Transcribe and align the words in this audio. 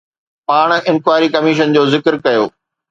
پاڻ 0.47 0.67
inquiry 0.89 1.27
commission 1.37 1.67
جو 1.77 1.81
ذڪر 1.93 2.13
ڪيو. 2.27 2.43